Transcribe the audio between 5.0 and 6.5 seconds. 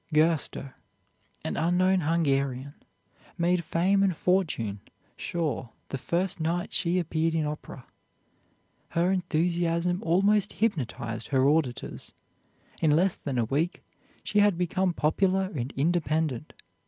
sure the first